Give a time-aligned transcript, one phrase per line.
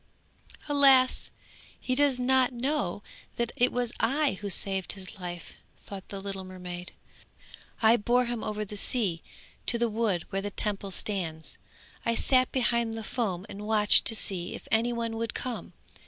[0.67, 1.29] 'Alas!
[1.79, 3.03] he does not know
[3.35, 5.53] that it was I who saved his life,'
[5.85, 6.93] thought the little mermaid.
[7.83, 9.21] 'I bore him over the sea
[9.67, 11.59] to the wood where the Temple stands.
[12.03, 15.73] I sat behind the foam and watched to see if any one would come.